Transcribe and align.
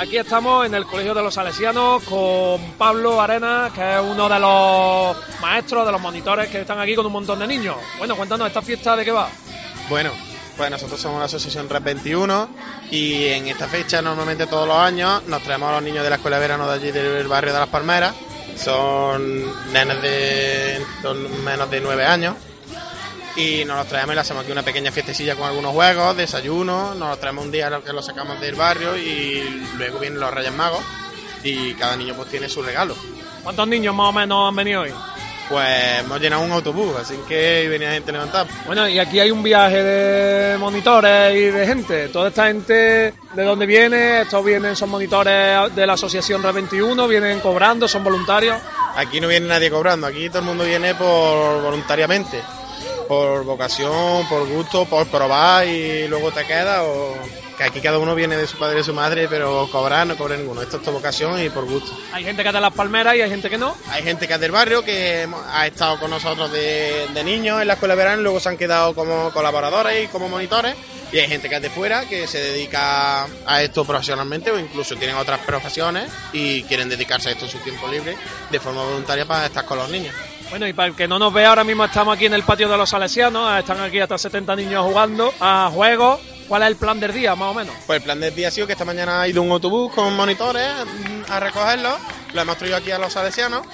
Aquí 0.00 0.16
estamos 0.16 0.64
en 0.64 0.74
el 0.74 0.86
Colegio 0.86 1.12
de 1.12 1.22
los 1.22 1.34
Salesianos 1.34 2.02
con 2.04 2.58
Pablo 2.78 3.20
Arena, 3.20 3.70
que 3.74 3.96
es 3.96 4.00
uno 4.00 4.30
de 4.30 4.40
los 4.40 5.14
maestros, 5.42 5.84
de 5.84 5.92
los 5.92 6.00
monitores 6.00 6.48
que 6.48 6.62
están 6.62 6.80
aquí 6.80 6.94
con 6.94 7.04
un 7.04 7.12
montón 7.12 7.38
de 7.38 7.46
niños. 7.46 7.76
Bueno, 7.98 8.16
cuéntanos, 8.16 8.46
¿esta 8.48 8.62
fiesta 8.62 8.96
de 8.96 9.04
qué 9.04 9.12
va? 9.12 9.28
Bueno, 9.90 10.10
pues 10.56 10.70
nosotros 10.70 10.98
somos 10.98 11.18
la 11.18 11.26
asociación 11.26 11.68
Red 11.68 11.82
21 11.82 12.48
y 12.90 13.26
en 13.26 13.48
esta 13.48 13.68
fecha 13.68 14.00
normalmente 14.00 14.46
todos 14.46 14.66
los 14.66 14.78
años 14.78 15.22
nos 15.26 15.42
traemos 15.42 15.68
a 15.68 15.72
los 15.72 15.82
niños 15.82 16.02
de 16.02 16.08
la 16.08 16.16
escuela 16.16 16.38
de 16.38 16.40
verano 16.40 16.66
de 16.66 16.74
allí 16.76 16.92
del 16.92 17.28
barrio 17.28 17.52
de 17.52 17.58
Las 17.58 17.68
Palmeras. 17.68 18.14
Son 18.56 19.70
nenes 19.70 20.00
de 20.00 20.82
son 21.02 21.44
menos 21.44 21.70
de 21.70 21.78
9 21.78 22.06
años 22.06 22.36
y 23.36 23.64
nos 23.64 23.76
los 23.78 23.86
traemos 23.86 24.12
y 24.12 24.14
le 24.14 24.20
hacemos 24.20 24.42
aquí 24.42 24.52
una 24.52 24.62
pequeña 24.62 24.90
fiestecilla 24.90 25.36
con 25.36 25.46
algunos 25.46 25.72
juegos, 25.72 26.16
desayuno, 26.16 26.94
nos 26.94 27.10
los 27.10 27.20
traemos 27.20 27.44
un 27.44 27.52
día 27.52 27.80
que 27.84 27.92
los 27.92 28.04
sacamos 28.04 28.40
del 28.40 28.54
barrio 28.54 28.96
y 28.96 29.66
luego 29.76 29.98
vienen 29.98 30.20
los 30.20 30.32
Reyes 30.32 30.52
Magos 30.52 30.82
y 31.42 31.74
cada 31.74 31.96
niño 31.96 32.14
pues 32.14 32.28
tiene 32.28 32.48
su 32.48 32.62
regalo. 32.62 32.94
¿Cuántos 33.42 33.66
niños 33.68 33.94
más 33.94 34.08
o 34.08 34.12
menos 34.12 34.48
han 34.48 34.56
venido 34.56 34.82
hoy? 34.82 34.92
Pues 35.48 35.98
hemos 35.98 36.20
llenado 36.20 36.42
un 36.42 36.52
autobús, 36.52 36.94
así 36.96 37.18
que 37.26 37.66
venía 37.68 37.90
gente 37.90 38.12
levantada. 38.12 38.46
Bueno, 38.66 38.88
y 38.88 39.00
aquí 39.00 39.18
hay 39.18 39.32
un 39.32 39.42
viaje 39.42 39.82
de 39.82 40.58
monitores 40.58 41.34
y 41.34 41.46
de 41.46 41.66
gente. 41.66 42.08
Toda 42.08 42.28
esta 42.28 42.46
gente, 42.46 43.14
¿de 43.34 43.42
dónde 43.42 43.66
viene? 43.66 44.20
Estos 44.20 44.44
vienen, 44.44 44.76
son 44.76 44.90
monitores 44.90 45.74
de 45.74 45.86
la 45.88 45.94
asociación 45.94 46.40
Red 46.40 46.54
21, 46.54 47.08
vienen 47.08 47.40
cobrando, 47.40 47.88
son 47.88 48.04
voluntarios. 48.04 48.58
Aquí 48.94 49.20
no 49.20 49.26
viene 49.26 49.48
nadie 49.48 49.70
cobrando, 49.70 50.06
aquí 50.06 50.28
todo 50.28 50.38
el 50.38 50.44
mundo 50.44 50.64
viene 50.64 50.94
por 50.94 51.62
voluntariamente, 51.62 52.40
por 53.10 53.44
vocación, 53.44 54.24
por 54.28 54.46
gusto, 54.46 54.84
por 54.84 55.04
probar 55.08 55.66
y 55.66 56.06
luego 56.06 56.30
te 56.30 56.46
queda 56.46 56.84
o 56.84 57.16
que 57.58 57.64
aquí 57.64 57.80
cada 57.80 57.98
uno 57.98 58.14
viene 58.14 58.36
de 58.36 58.46
su 58.46 58.56
padre 58.56 58.76
y 58.76 58.78
de 58.78 58.84
su 58.84 58.94
madre, 58.94 59.26
pero 59.28 59.68
cobrar 59.72 60.06
no 60.06 60.16
cobra 60.16 60.36
ninguno. 60.36 60.62
Esto 60.62 60.76
es 60.76 60.84
por 60.84 60.94
vocación 60.94 61.42
y 61.42 61.50
por 61.50 61.64
gusto. 61.64 61.90
Hay 62.12 62.22
gente 62.22 62.44
que 62.44 62.50
es 62.50 62.54
de 62.54 62.60
las 62.60 62.72
palmeras 62.72 63.16
y 63.16 63.22
hay 63.22 63.28
gente 63.28 63.50
que 63.50 63.58
no. 63.58 63.76
Hay 63.88 64.04
gente 64.04 64.28
que 64.28 64.34
es 64.34 64.40
del 64.40 64.52
barrio 64.52 64.84
que 64.84 65.28
ha 65.52 65.66
estado 65.66 65.98
con 65.98 66.08
nosotros 66.08 66.52
de, 66.52 67.08
de 67.12 67.24
niños 67.24 67.60
en 67.60 67.66
la 67.66 67.72
escuela 67.74 67.96
de 67.96 67.98
verano 67.98 68.22
luego 68.22 68.38
se 68.38 68.48
han 68.48 68.56
quedado 68.56 68.94
como 68.94 69.32
colaboradores 69.32 70.04
y 70.04 70.06
como 70.06 70.28
monitores. 70.28 70.76
Y 71.10 71.18
hay 71.18 71.26
gente 71.26 71.48
que 71.48 71.56
es 71.56 71.62
de 71.62 71.70
fuera 71.70 72.08
que 72.08 72.28
se 72.28 72.38
dedica 72.38 73.24
a 73.44 73.60
esto 73.60 73.84
profesionalmente 73.84 74.52
o 74.52 74.58
incluso 74.60 74.94
tienen 74.94 75.16
otras 75.16 75.40
profesiones 75.40 76.08
y 76.32 76.62
quieren 76.62 76.88
dedicarse 76.88 77.30
a 77.30 77.32
esto 77.32 77.46
en 77.46 77.50
su 77.50 77.58
tiempo 77.58 77.88
libre 77.88 78.16
de 78.52 78.60
forma 78.60 78.84
voluntaria 78.84 79.26
para 79.26 79.46
estar 79.46 79.64
con 79.64 79.78
los 79.78 79.90
niños. 79.90 80.14
Bueno, 80.50 80.66
y 80.66 80.72
para 80.72 80.88
el 80.88 80.96
que 80.96 81.06
no 81.06 81.16
nos 81.16 81.32
ve, 81.32 81.46
ahora 81.46 81.62
mismo 81.62 81.84
estamos 81.84 82.16
aquí 82.16 82.26
en 82.26 82.34
el 82.34 82.42
patio 82.42 82.68
de 82.68 82.76
los 82.76 82.90
Salesianos. 82.90 83.56
Están 83.56 83.80
aquí 83.80 84.00
hasta 84.00 84.18
70 84.18 84.56
niños 84.56 84.84
jugando 84.84 85.32
a 85.38 85.70
juegos. 85.72 86.18
¿Cuál 86.48 86.62
es 86.62 86.68
el 86.70 86.76
plan 86.76 86.98
del 86.98 87.12
día, 87.12 87.36
más 87.36 87.52
o 87.52 87.54
menos? 87.54 87.72
Pues 87.86 87.98
el 87.98 88.02
plan 88.02 88.18
del 88.18 88.34
día 88.34 88.48
ha 88.48 88.50
sido 88.50 88.66
que 88.66 88.72
esta 88.72 88.84
mañana 88.84 89.22
ha 89.22 89.28
ido 89.28 89.40
un 89.40 89.52
autobús 89.52 89.92
con 89.94 90.12
monitores 90.16 90.68
mm, 90.84 91.30
a 91.30 91.38
recogerlos, 91.38 91.94
lo 92.34 92.40
hemos 92.40 92.56
traído 92.56 92.76
aquí 92.76 92.90
a 92.90 92.98
los 92.98 93.12
salesianos 93.12 93.64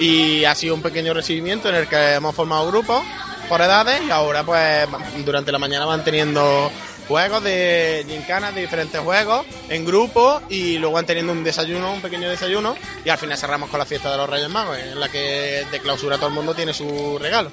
y 0.00 0.44
ha 0.44 0.56
sido 0.56 0.74
un 0.74 0.82
pequeño 0.82 1.14
recibimiento 1.14 1.68
en 1.68 1.76
el 1.76 1.86
que 1.86 2.14
hemos 2.14 2.34
formado 2.34 2.66
grupos 2.66 3.04
por 3.48 3.60
edades 3.60 4.02
y 4.04 4.10
ahora 4.10 4.42
pues 4.42 4.88
durante 5.24 5.52
la 5.52 5.60
mañana 5.60 5.84
van 5.84 6.02
teniendo 6.02 6.72
juegos 7.08 7.42
de 7.42 8.04
gincanas 8.08 8.54
de 8.54 8.62
diferentes 8.62 9.00
juegos 9.00 9.46
en 9.68 9.84
grupo 9.84 10.40
y 10.48 10.78
luego 10.78 10.94
van 10.94 11.06
teniendo 11.06 11.32
un 11.32 11.44
desayuno, 11.44 11.92
un 11.92 12.00
pequeño 12.00 12.28
desayuno 12.28 12.76
y 13.04 13.08
al 13.08 13.18
final 13.18 13.36
cerramos 13.36 13.70
con 13.70 13.78
la 13.78 13.86
fiesta 13.86 14.10
de 14.10 14.16
los 14.16 14.28
Reyes 14.28 14.48
Magos 14.48 14.78
en 14.78 14.98
la 14.98 15.08
que 15.08 15.66
de 15.70 15.80
clausura 15.80 16.16
todo 16.16 16.28
el 16.28 16.34
mundo 16.34 16.54
tiene 16.54 16.72
su 16.72 17.18
regalo. 17.18 17.50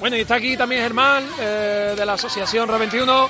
Bueno, 0.00 0.16
y 0.16 0.20
está 0.20 0.36
aquí 0.36 0.56
también 0.56 0.82
Germán, 0.82 1.28
eh, 1.38 1.94
de 1.94 2.06
la 2.06 2.14
asociación 2.14 2.68
Red 2.68 2.78
21. 2.78 3.28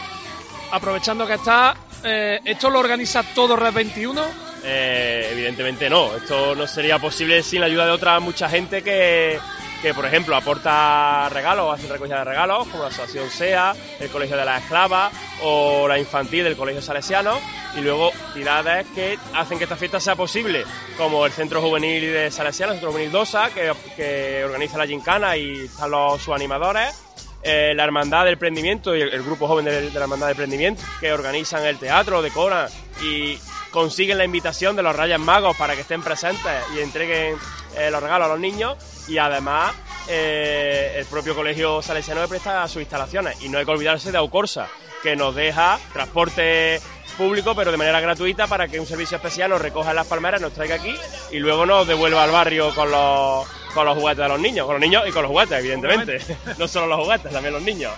Aprovechando 0.70 1.26
que 1.26 1.34
está, 1.34 1.74
eh, 2.04 2.38
¿esto 2.44 2.70
lo 2.70 2.78
organiza 2.78 3.24
todo 3.34 3.56
Red 3.56 3.72
21? 3.72 4.22
Eh, 4.62 5.30
evidentemente 5.32 5.90
no, 5.90 6.14
esto 6.14 6.54
no 6.54 6.66
sería 6.68 7.00
posible 7.00 7.42
sin 7.42 7.60
la 7.60 7.66
ayuda 7.66 7.86
de 7.86 7.90
otra 7.90 8.20
mucha 8.20 8.48
gente 8.48 8.82
que, 8.82 9.40
que, 9.82 9.94
por 9.94 10.04
ejemplo, 10.04 10.36
aporta 10.36 11.28
regalos, 11.30 11.72
hace 11.72 11.88
recogida 11.88 12.18
de 12.18 12.24
regalos, 12.24 12.68
como 12.68 12.82
la 12.82 12.88
Asociación 12.88 13.30
SEA, 13.30 13.74
el 13.98 14.10
Colegio 14.10 14.36
de 14.36 14.44
las 14.44 14.62
Esclavas 14.62 15.12
o 15.42 15.88
la 15.88 15.98
Infantil 15.98 16.44
del 16.44 16.56
Colegio 16.56 16.82
Salesiano, 16.82 17.38
y 17.76 17.80
luego 17.80 18.10
entidades 18.28 18.86
que 18.94 19.18
hacen 19.34 19.58
que 19.58 19.64
esta 19.64 19.76
fiesta 19.76 20.00
sea 20.00 20.16
posible, 20.16 20.64
como 20.96 21.24
el 21.24 21.32
Centro 21.32 21.62
Juvenil 21.62 22.12
de 22.12 22.30
Salesiano, 22.30 22.72
el 22.72 22.78
Centro 22.78 22.92
Juvenil 22.92 23.12
DOSA, 23.12 23.50
que, 23.50 23.72
que 23.96 24.44
organiza 24.44 24.76
la 24.76 24.86
gincana 24.86 25.36
y 25.36 25.64
están 25.64 25.90
los, 25.90 26.20
sus 26.20 26.34
animadores, 26.34 26.94
eh, 27.42 27.72
la 27.74 27.84
Hermandad 27.84 28.26
del 28.26 28.36
Prendimiento 28.36 28.94
y 28.94 29.00
el, 29.00 29.22
grupo 29.22 29.48
joven 29.48 29.64
de, 29.64 29.90
la 29.90 30.00
Hermandad 30.00 30.26
del 30.26 30.36
Prendimiento, 30.36 30.82
que 31.00 31.10
organizan 31.12 31.64
el 31.64 31.78
teatro, 31.78 32.20
decoran 32.20 32.68
y 33.02 33.38
consiguen 33.70 34.18
la 34.18 34.24
invitación 34.24 34.76
de 34.76 34.82
los 34.82 34.94
Reyes 34.94 35.18
Magos 35.18 35.56
para 35.56 35.74
que 35.74 35.82
estén 35.82 36.02
presentes 36.02 36.52
y 36.76 36.80
entreguen 36.80 37.36
eh, 37.78 37.90
los 37.90 38.02
regalos 38.02 38.26
a 38.26 38.32
los 38.32 38.40
niños 38.40 38.76
y 39.10 39.18
además 39.18 39.74
eh, 40.08 40.94
el 40.96 41.06
propio 41.06 41.34
colegio 41.34 41.82
salesiano 41.82 42.22
le 42.22 42.28
presta 42.28 42.66
sus 42.68 42.80
instalaciones 42.80 43.42
y 43.42 43.48
no 43.48 43.58
hay 43.58 43.64
que 43.64 43.70
olvidarse 43.72 44.12
de 44.12 44.18
Aucorsa 44.18 44.68
que 45.02 45.16
nos 45.16 45.34
deja 45.34 45.78
transporte 45.92 46.80
público 47.18 47.54
pero 47.54 47.72
de 47.72 47.76
manera 47.76 48.00
gratuita 48.00 48.46
para 48.46 48.68
que 48.68 48.78
un 48.78 48.86
servicio 48.86 49.16
especial 49.16 49.50
nos 49.50 49.60
recoja 49.60 49.90
en 49.90 49.96
las 49.96 50.06
palmeras, 50.06 50.40
nos 50.40 50.52
traiga 50.52 50.76
aquí 50.76 50.94
y 51.32 51.38
luego 51.38 51.66
nos 51.66 51.86
devuelva 51.86 52.22
al 52.22 52.30
barrio 52.30 52.72
con 52.74 52.90
los, 52.90 53.46
con 53.74 53.84
los 53.84 53.98
juguetes 53.98 54.22
de 54.22 54.28
los 54.28 54.40
niños, 54.40 54.64
con 54.64 54.76
los 54.76 54.80
niños 54.80 55.02
y 55.06 55.10
con 55.10 55.22
los 55.22 55.30
juguetes 55.30 55.58
evidentemente, 55.58 56.18
no 56.58 56.68
solo 56.68 56.86
los 56.86 57.00
juguetes, 57.00 57.32
también 57.32 57.52
los 57.52 57.62
niños. 57.62 57.92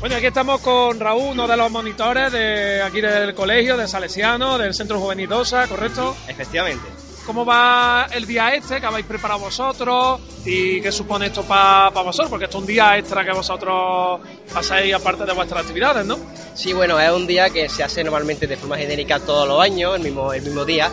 Bueno, 0.00 0.16
aquí 0.16 0.26
estamos 0.26 0.60
con 0.60 1.00
Raúl, 1.00 1.32
uno 1.32 1.46
de 1.46 1.56
los 1.56 1.70
monitores 1.70 2.30
de 2.30 2.82
aquí 2.82 3.00
del 3.00 3.34
colegio, 3.34 3.78
de 3.78 3.88
Salesiano, 3.88 4.58
del 4.58 4.74
Centro 4.74 5.00
Juvenil 5.00 5.28
DOSA, 5.28 5.66
¿correcto? 5.66 6.14
Efectivamente. 6.28 7.03
¿Cómo 7.26 7.46
va 7.46 8.06
el 8.12 8.26
día 8.26 8.54
este 8.54 8.80
que 8.80 8.86
habéis 8.86 9.06
preparado 9.06 9.40
vosotros? 9.40 10.20
¿Y 10.44 10.82
qué 10.82 10.92
supone 10.92 11.26
esto 11.26 11.42
para 11.42 11.88
vosotros? 11.88 12.28
Porque 12.28 12.44
esto 12.44 12.58
es 12.58 12.62
un 12.62 12.66
día 12.66 12.98
extra 12.98 13.24
que 13.24 13.32
vosotros 13.32 14.20
pasáis 14.52 14.92
aparte 14.94 15.24
de 15.24 15.32
vuestras 15.32 15.62
actividades, 15.62 16.04
¿no? 16.04 16.18
Sí, 16.54 16.74
bueno, 16.74 17.00
es 17.00 17.10
un 17.10 17.26
día 17.26 17.48
que 17.48 17.68
se 17.70 17.82
hace 17.82 18.04
normalmente 18.04 18.46
de 18.46 18.58
forma 18.58 18.76
genérica 18.76 19.20
todos 19.20 19.48
los 19.48 19.58
años, 19.58 19.96
el 19.96 20.02
mismo, 20.02 20.34
el 20.34 20.42
mismo 20.42 20.66
día. 20.66 20.92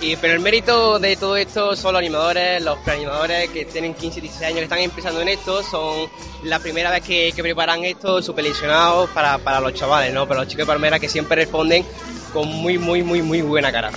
Y, 0.00 0.16
pero 0.16 0.34
el 0.34 0.40
mérito 0.40 0.98
de 0.98 1.14
todo 1.14 1.36
esto 1.36 1.76
son 1.76 1.92
los 1.92 2.00
animadores, 2.00 2.60
los 2.62 2.78
preanimadores 2.78 3.50
que 3.50 3.66
tienen 3.66 3.94
15, 3.94 4.22
16 4.22 4.46
años 4.48 4.58
que 4.58 4.64
están 4.64 4.78
empezando 4.80 5.20
en 5.20 5.28
esto, 5.28 5.62
son 5.62 6.10
la 6.42 6.58
primera 6.58 6.90
vez 6.90 7.04
que, 7.04 7.32
que 7.36 7.42
preparan 7.42 7.84
esto, 7.84 8.20
súper 8.22 8.46
ilusionados 8.46 9.08
para, 9.10 9.38
para 9.38 9.60
los 9.60 9.72
chavales, 9.74 10.12
¿no? 10.12 10.26
Para 10.26 10.40
los 10.40 10.48
chicos 10.48 10.66
de 10.66 10.72
Palmera 10.72 10.98
que 10.98 11.08
siempre 11.08 11.36
responden 11.36 11.84
con 12.32 12.48
muy, 12.48 12.76
muy, 12.76 13.04
muy, 13.04 13.22
muy 13.22 13.42
buena 13.42 13.70
cara. 13.70 13.92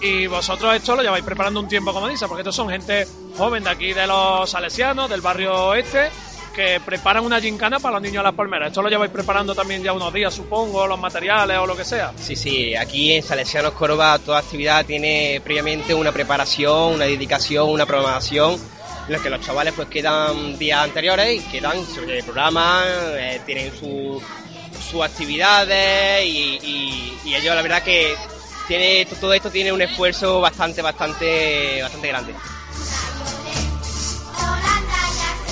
Y 0.00 0.26
vosotros 0.28 0.74
esto 0.76 0.94
lo 0.94 1.02
lleváis 1.02 1.24
preparando 1.24 1.60
un 1.60 1.68
tiempo, 1.68 1.92
como 1.92 2.08
dice, 2.08 2.26
porque 2.28 2.42
estos 2.42 2.54
son 2.54 2.68
gente 2.70 3.06
joven 3.36 3.64
de 3.64 3.70
aquí 3.70 3.92
de 3.92 4.06
los 4.06 4.48
Salesianos, 4.48 5.10
del 5.10 5.20
barrio 5.20 5.74
este, 5.74 6.08
que 6.54 6.80
preparan 6.84 7.24
una 7.24 7.40
gincana 7.40 7.80
para 7.80 7.94
los 7.94 8.02
niños 8.02 8.22
de 8.22 8.28
las 8.28 8.34
palmeras. 8.34 8.68
Esto 8.68 8.82
lo 8.82 8.88
lleváis 8.88 9.10
preparando 9.10 9.54
también 9.54 9.82
ya 9.82 9.92
unos 9.92 10.12
días, 10.12 10.32
supongo, 10.32 10.86
los 10.86 10.98
materiales 11.00 11.58
o 11.58 11.66
lo 11.66 11.76
que 11.76 11.84
sea. 11.84 12.12
Sí, 12.16 12.36
sí, 12.36 12.76
aquí 12.76 13.12
en 13.14 13.22
Salesianos 13.24 13.72
Córdoba 13.72 14.18
toda 14.20 14.38
actividad 14.38 14.86
tiene 14.86 15.40
previamente 15.42 15.92
una 15.94 16.12
preparación, 16.12 16.94
una 16.94 17.04
dedicación, 17.04 17.68
una 17.68 17.84
programación 17.86 18.54
en 19.06 19.12
la 19.12 19.18
que 19.20 19.30
los 19.30 19.40
chavales 19.40 19.72
pues 19.74 19.88
quedan 19.88 20.58
días 20.58 20.80
anteriores 20.84 21.40
y 21.40 21.40
quedan 21.50 21.84
sobre 21.86 22.18
el 22.18 22.24
programa, 22.24 22.82
eh, 22.86 23.40
tienen 23.46 23.72
su- 23.78 24.20
sus 24.90 25.02
actividades 25.02 26.24
y, 26.24 26.58
y- 26.62 27.18
y 27.24 27.34
ellos 27.34 27.54
la 27.54 27.62
verdad 27.62 27.82
que 27.82 28.14
tiene 28.68 29.06
todo 29.06 29.32
esto 29.32 29.50
tiene 29.50 29.72
un 29.72 29.80
esfuerzo 29.80 30.40
bastante, 30.40 30.82
bastante, 30.82 31.80
bastante 31.82 32.08
grande. 32.08 32.34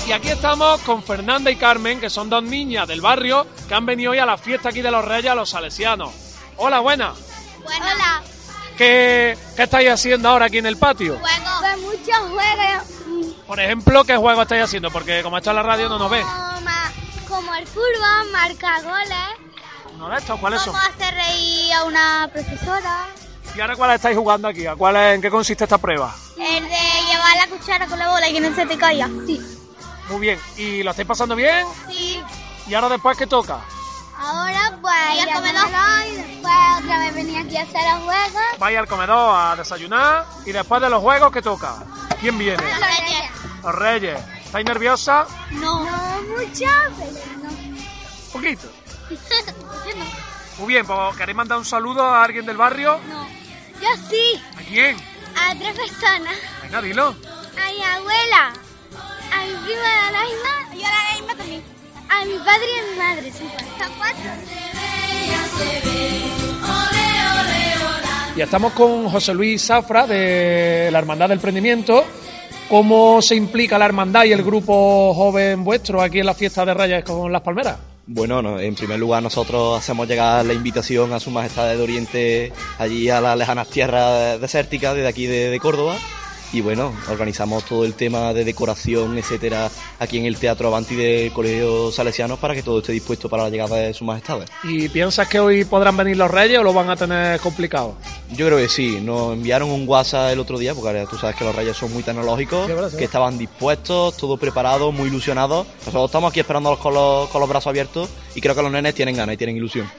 Y 0.07 0.11
aquí 0.13 0.29
estamos 0.29 0.79
con 0.81 1.03
Fernanda 1.03 1.51
y 1.51 1.57
Carmen, 1.57 1.99
que 1.99 2.09
son 2.09 2.29
dos 2.29 2.41
niñas 2.41 2.87
del 2.87 3.01
barrio 3.01 3.45
que 3.67 3.73
han 3.73 3.85
venido 3.85 4.11
hoy 4.11 4.19
a 4.19 4.25
la 4.25 4.37
fiesta 4.37 4.69
aquí 4.69 4.81
de 4.81 4.91
los 4.91 5.03
Reyes 5.03 5.31
a 5.31 5.35
los 5.35 5.49
Salesianos. 5.49 6.13
Hola, 6.55 6.79
buena. 6.79 7.13
Hola. 7.65 8.21
¿Qué, 8.77 9.37
qué 9.55 9.63
estáis 9.63 9.89
haciendo 9.89 10.29
ahora 10.29 10.45
aquí 10.45 10.59
en 10.59 10.67
el 10.67 10.77
patio? 10.77 11.17
Juego. 11.19 11.59
Pues 11.59 11.77
muchos 11.79 12.19
juegos. 12.29 13.37
Por 13.47 13.59
ejemplo, 13.59 14.03
¿qué 14.05 14.15
juego 14.15 14.43
estáis 14.43 14.63
haciendo? 14.63 14.91
Porque 14.91 15.23
como 15.23 15.37
está 15.37 15.49
en 15.49 15.55
la 15.57 15.63
radio 15.63 15.89
no 15.89 15.97
nos 15.97 16.09
ve. 16.09 16.21
Como, 16.21 16.69
como 17.27 17.55
el 17.55 17.67
fútbol, 17.67 18.31
marca 18.31 18.81
goles. 18.83 19.46
¿Uno 19.97 20.09
de 20.09 20.17
estos? 20.17 20.39
¿Cuáles 20.39 20.61
son? 20.61 20.73
Cómo 20.73 20.85
hacer 20.85 21.13
reír 21.13 21.73
a 21.73 21.83
una 21.83 22.29
profesora. 22.31 23.07
¿Y 23.55 23.61
ahora 23.61 23.75
cuál 23.75 23.91
estáis 23.95 24.15
jugando 24.17 24.47
aquí? 24.47 24.65
¿A 24.67 24.75
cuál 24.75 24.95
es- 24.95 25.15
¿En 25.15 25.21
qué 25.21 25.29
consiste 25.31 25.63
esta 25.63 25.77
prueba? 25.79 26.13
El 26.37 26.63
de 26.63 26.69
llevar 26.69 27.37
la 27.37 27.47
cuchara 27.49 27.87
con 27.87 27.97
la 27.97 28.09
bola 28.09 28.29
y 28.29 28.33
que 28.33 28.39
no 28.39 28.55
se 28.55 28.65
te 28.65 28.77
caiga. 28.77 29.09
Sí. 29.25 29.41
Muy 30.09 30.19
bien. 30.19 30.39
¿Y 30.57 30.83
lo 30.83 30.91
estáis 30.91 31.07
pasando 31.07 31.35
bien? 31.35 31.65
Sí. 31.89 32.21
¿Y 32.67 32.73
ahora 32.75 32.89
después 32.89 33.17
qué 33.17 33.25
toca? 33.25 33.59
Ahora 34.19 34.77
pues 34.81 34.95
ir 35.15 35.29
al 35.29 35.35
comedor 35.35 35.67
y 36.07 36.15
después 36.15 36.53
otra 36.83 36.99
vez 36.99 37.13
venir 37.15 37.37
aquí 37.45 37.57
a 37.57 37.61
hacer 37.63 37.81
los 37.93 38.03
juegos. 38.03 38.43
Vais 38.59 38.77
al 38.77 38.87
comedor 38.87 39.35
a 39.35 39.55
desayunar 39.55 40.25
y 40.45 40.51
después 40.51 40.81
de 40.81 40.89
los 40.89 41.01
juegos, 41.01 41.31
¿qué 41.31 41.41
toca? 41.41 41.75
¿Quién 42.19 42.37
viene? 42.37 42.61
Los 42.63 42.79
reyes. 42.79 43.31
Los 43.63 43.75
Reyes. 43.75 44.19
¿Estáis 44.45 44.65
nerviosa? 44.65 45.27
No. 45.51 45.83
No 45.83 46.21
mucho, 46.37 46.65
pero 46.97 47.43
no. 47.43 47.49
Un 47.49 48.31
poquito. 48.31 48.67
Muy 50.57 50.67
bien, 50.67 50.85
pues 50.85 51.15
¿queréis 51.17 51.35
mandar 51.35 51.57
un 51.57 51.65
saludo 51.65 52.03
a 52.03 52.23
alguien 52.23 52.45
del 52.45 52.57
barrio? 52.57 52.99
No. 53.07 53.27
Yo 53.81 53.89
sí. 54.09 54.41
¿A 54.57 54.61
quién? 54.61 54.97
A 55.35 55.55
tres 55.55 55.75
personas. 55.75 56.35
Venga, 56.63 56.81
dilo. 56.81 57.07
A 57.07 57.71
mi 57.71 57.83
abuela. 57.83 58.53
A 59.33 59.45
mi 59.45 59.53
prima 59.65 60.05
de 60.05 60.11
la 60.11 60.21
misma. 60.23 60.75
Y 60.75 60.83
a 60.83 60.89
la 60.91 61.15
misma 61.15 61.35
también. 61.35 61.63
A 62.09 62.25
mi 62.25 62.37
padre 62.39 62.67
y 62.75 62.79
a 62.79 62.91
mi 62.91 62.97
madre. 62.97 63.31
Sí. 63.31 63.43
Y 68.35 68.41
estamos 68.41 68.73
con 68.73 69.09
José 69.09 69.33
Luis 69.33 69.65
Zafra 69.65 70.05
de 70.05 70.89
la 70.91 70.99
Hermandad 70.99 71.29
del 71.29 71.39
Prendimiento. 71.39 72.05
¿Cómo 72.69 73.19
se 73.19 73.33
implica 73.33 73.79
la 73.79 73.85
hermandad 73.85 74.25
y 74.25 74.31
el 74.31 74.43
grupo 74.43 75.11
joven 75.15 75.63
vuestro 75.63 76.01
aquí 76.01 76.19
en 76.19 76.27
la 76.27 76.35
fiesta 76.35 76.63
de 76.63 76.75
Reyes 76.75 77.03
con 77.03 77.31
las 77.31 77.41
palmeras? 77.41 77.77
Bueno, 78.09 78.41
no, 78.41 78.57
en 78.57 78.73
primer 78.73 78.99
lugar 78.99 79.21
nosotros 79.21 79.77
hacemos 79.77 80.07
llegar 80.07 80.45
la 80.45 80.53
invitación 80.53 81.11
a 81.11 81.19
su 81.19 81.29
majestad 81.29 81.67
de 81.75 81.81
Oriente 81.81 82.53
allí 82.77 83.09
a 83.09 83.19
las 83.19 83.37
lejanas 83.37 83.69
tierras 83.69 84.39
desérticas 84.39 84.95
desde 84.95 85.09
aquí 85.09 85.25
de, 85.25 85.49
de 85.49 85.59
Córdoba 85.59 85.97
y 86.53 86.61
bueno, 86.61 86.93
organizamos 87.09 87.65
todo 87.65 87.83
el 87.85 87.93
tema 87.93 88.33
de 88.33 88.43
decoración, 88.45 89.17
etcétera, 89.17 89.69
aquí 89.99 90.17
en 90.17 90.25
el 90.25 90.37
Teatro 90.37 90.67
Avanti 90.67 90.95
del 90.95 91.31
Colegio 91.33 91.91
Salesianos 91.91 92.39
para 92.39 92.53
que 92.55 92.63
todo 92.63 92.79
esté 92.79 92.91
dispuesto 92.93 93.27
para 93.29 93.43
la 93.43 93.49
llegada 93.49 93.75
de 93.75 93.93
su 93.93 94.05
majestad. 94.05 94.39
¿Y 94.63 94.87
piensas 94.89 95.27
que 95.27 95.39
hoy 95.39 95.65
podrán 95.65 95.97
venir 95.97 96.17
los 96.17 96.31
Reyes 96.31 96.59
o 96.59 96.63
lo 96.63 96.73
van 96.73 96.89
a 96.89 96.95
tener 96.95 97.39
complicado? 97.39 97.95
Yo 98.31 98.45
creo 98.47 98.57
que 98.57 98.69
sí, 98.69 98.99
nos 99.01 99.33
enviaron 99.33 99.69
un 99.69 99.87
WhatsApp 99.87 100.31
el 100.33 100.39
otro 100.39 100.57
día, 100.57 100.73
porque 100.73 100.89
ahora 100.89 101.05
tú 101.09 101.17
sabes 101.17 101.35
que 101.35 101.43
los 101.43 101.55
reyes 101.55 101.75
son 101.77 101.91
muy 101.93 102.03
tecnológicos, 102.03 102.65
Sí, 102.67 102.73
verdad, 102.73 102.89
sí. 102.91 102.97
que 102.97 103.05
estaban 103.05 103.37
dispuestos, 103.37 104.15
todo 104.17 104.37
preparado, 104.37 104.91
muy 104.91 105.07
ilusionados. 105.09 105.67
Nosotros 105.79 106.05
estamos 106.05 106.31
aquí 106.31 106.39
esperándolos 106.39 106.79
con 106.79 106.93
los, 106.93 107.29
con 107.29 107.39
los 107.41 107.49
brazos 107.49 107.67
abiertos 107.67 108.09
y 108.35 108.41
creo 108.41 108.55
que 108.55 108.61
los 108.61 108.71
nenes 108.71 108.93
tienen 108.95 109.15
ganas 109.15 109.33
y 109.35 109.37
tienen 109.37 109.57
ilusión. 109.57 109.89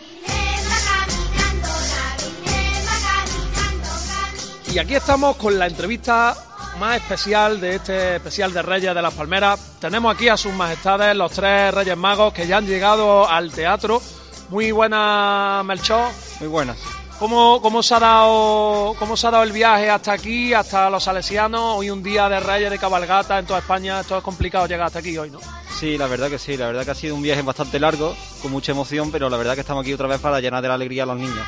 Y 4.73 4.79
aquí 4.79 4.95
estamos 4.95 5.37
con 5.37 5.59
la 5.59 5.67
entrevista 5.67 6.37
más 6.79 6.97
especial 6.97 7.61
de 7.61 7.77
este 7.77 8.17
especial 8.17 8.53
de 8.53 8.63
Reyes 8.63 8.95
de 8.95 9.03
las 9.03 9.15
Palmeras. 9.15 9.59
Tenemos 9.81 10.15
aquí 10.15 10.29
a 10.29 10.37
sus 10.37 10.53
majestades, 10.53 11.17
los 11.17 11.33
tres 11.33 11.73
Reyes 11.73 11.97
Magos 11.97 12.35
que 12.35 12.47
ya 12.47 12.59
han 12.59 12.67
llegado 12.67 13.29
al 13.29 13.51
teatro. 13.51 14.01
Muy 14.51 14.71
buena, 14.71 15.63
Melchor. 15.65 16.11
Muy 16.41 16.49
buenas. 16.49 16.77
¿Cómo, 17.19 17.61
cómo, 17.63 17.83
se 17.83 17.95
ha 17.95 17.99
dado, 17.99 18.95
¿Cómo 18.99 19.17
se 19.17 19.27
ha 19.27 19.31
dado 19.31 19.43
el 19.43 19.53
viaje 19.53 19.91
hasta 19.91 20.13
aquí, 20.13 20.53
hasta 20.55 20.89
los 20.89 21.03
Salesianos? 21.03 21.79
Hoy 21.79 21.91
un 21.91 22.03
día 22.03 22.29
de 22.29 22.39
Reyes, 22.39 22.71
de 22.71 22.79
cabalgata 22.79 23.39
en 23.39 23.47
toda 23.47 23.59
España. 23.59 24.01
Esto 24.01 24.19
es 24.19 24.23
complicado 24.23 24.67
llegar 24.67 24.87
hasta 24.87 25.01
aquí 25.01 25.17
hoy, 25.19 25.31
¿no? 25.31 25.41
Sí, 25.79 25.99
la 25.99 26.07
verdad 26.07 26.29
que 26.29 26.39
sí, 26.39 26.57
la 26.57 26.67
verdad 26.67 26.85
que 26.85 26.91
ha 26.93 26.95
sido 26.95 27.15
un 27.15 27.23
viaje 27.23 27.43
bastante 27.43 27.81
largo, 27.81 28.15
con 28.43 28.53
mucha 28.53 28.73
emoción, 28.73 29.11
pero 29.11 29.29
la 29.31 29.37
verdad 29.37 29.55
que 29.55 29.63
estamos 29.63 29.83
aquí 29.83 29.93
otra 29.95 30.07
vez 30.07 30.21
para 30.21 30.41
llenar 30.41 30.63
de 30.63 30.69
la 30.69 30.75
alegría 30.75 31.03
a 31.05 31.07
los 31.07 31.19
niños. 31.19 31.47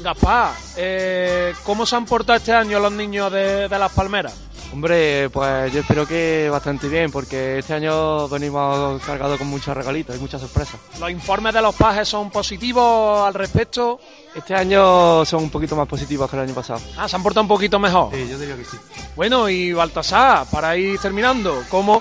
Gaspar, 0.00 0.52
eh, 0.76 1.54
¿cómo 1.64 1.84
se 1.86 1.96
han 1.96 2.04
portado 2.04 2.36
este 2.36 2.52
año 2.52 2.78
los 2.78 2.92
niños 2.92 3.30
de, 3.32 3.68
de 3.68 3.78
las 3.78 3.92
Palmeras? 3.92 4.34
Hombre, 4.72 5.28
pues 5.28 5.70
yo 5.70 5.80
espero 5.80 6.06
que 6.06 6.48
bastante 6.50 6.88
bien, 6.88 7.12
porque 7.12 7.58
este 7.58 7.74
año 7.74 8.26
venimos 8.28 9.02
cargados 9.02 9.36
con 9.36 9.48
muchos 9.48 9.76
regalitos 9.76 10.16
y 10.16 10.18
muchas 10.18 10.40
sorpresas. 10.40 10.80
¿Los 10.98 11.10
informes 11.10 11.52
de 11.52 11.60
los 11.60 11.74
pajes 11.74 12.08
son 12.08 12.30
positivos 12.30 13.26
al 13.26 13.34
respecto? 13.34 14.00
Este 14.34 14.54
año 14.54 15.26
son 15.26 15.42
un 15.42 15.50
poquito 15.50 15.76
más 15.76 15.86
positivos 15.86 16.30
que 16.30 16.36
el 16.36 16.42
año 16.44 16.54
pasado. 16.54 16.80
Ah, 16.96 17.06
se 17.06 17.16
han 17.16 17.22
portado 17.22 17.42
un 17.42 17.48
poquito 17.48 17.78
mejor. 17.78 18.14
Sí, 18.14 18.26
yo 18.30 18.38
diría 18.38 18.56
que 18.56 18.64
sí. 18.64 18.78
Bueno, 19.14 19.46
y 19.46 19.74
Baltasar, 19.74 20.46
para 20.50 20.74
ir 20.74 20.98
terminando, 20.98 21.62
¿cómo, 21.68 22.00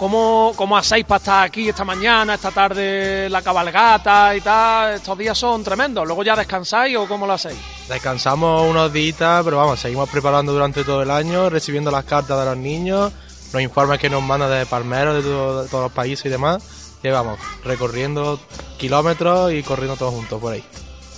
cómo, 0.00 0.54
cómo 0.56 0.78
hacéis 0.78 1.04
para 1.04 1.18
estar 1.18 1.44
aquí 1.44 1.68
esta 1.68 1.84
mañana, 1.84 2.32
esta 2.34 2.50
tarde, 2.50 3.28
la 3.28 3.42
cabalgata 3.42 4.34
y 4.34 4.40
tal? 4.40 4.94
Estos 4.94 5.18
días 5.18 5.36
son 5.36 5.62
tremendos. 5.62 6.06
¿Luego 6.06 6.24
ya 6.24 6.34
descansáis 6.34 6.96
o 6.96 7.06
cómo 7.06 7.26
lo 7.26 7.34
hacéis? 7.34 7.58
Descansamos 7.86 8.66
unos 8.66 8.90
días, 8.90 9.42
pero 9.44 9.58
vamos, 9.58 9.78
seguimos 9.78 10.08
preparando 10.08 10.52
durante 10.54 10.84
todo 10.84 11.02
el 11.02 11.10
año, 11.10 11.50
recibiendo 11.50 11.90
las 11.90 12.04
cartas 12.04 12.38
de 12.38 12.44
los 12.46 12.56
niños, 12.56 13.12
los 13.52 13.60
informes 13.60 13.98
que 14.00 14.08
nos 14.08 14.22
mandan 14.22 14.50
de 14.50 14.64
palmeros 14.64 15.16
de, 15.16 15.22
todo- 15.22 15.62
de 15.64 15.68
todos 15.68 15.84
los 15.84 15.92
países 15.92 16.24
y 16.24 16.28
demás. 16.30 16.62
Y 17.02 17.08
vamos, 17.10 17.38
recorriendo 17.64 18.40
kilómetros 18.78 19.52
y 19.52 19.62
corriendo 19.62 19.96
todos 19.96 20.14
juntos 20.14 20.40
por 20.40 20.54
ahí. 20.54 20.64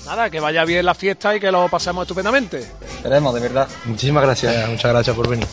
Nada, 0.06 0.28
que 0.28 0.40
vaya 0.40 0.64
bien 0.64 0.84
la 0.84 0.94
fiesta 0.96 1.36
y 1.36 1.38
que 1.40 1.52
lo 1.52 1.68
pasemos 1.68 2.02
estupendamente. 2.02 2.68
Esperemos, 2.96 3.32
de 3.34 3.40
verdad. 3.40 3.68
Muchísimas 3.84 4.24
gracias. 4.24 4.68
Muchas 4.68 4.90
gracias 4.90 5.14
por 5.14 5.28
venir. 5.28 5.46